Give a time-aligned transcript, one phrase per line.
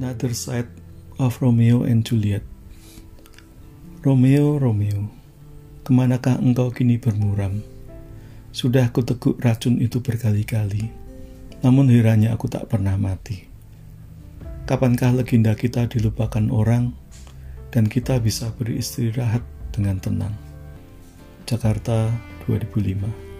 [0.00, 0.72] The Other Side
[1.20, 2.40] of Romeo and Juliet
[4.00, 5.12] Romeo, Romeo,
[5.84, 7.60] ke manakah engkau kini bermuram?
[8.56, 10.88] Sudah kuteguk racun itu berkali-kali,
[11.60, 13.44] namun heranya aku tak pernah mati.
[14.64, 16.96] Kapankah legenda kita dilupakan orang,
[17.68, 19.44] dan kita bisa beristirahat
[19.76, 20.34] dengan tenang?
[21.44, 22.08] Jakarta
[22.48, 23.31] 2005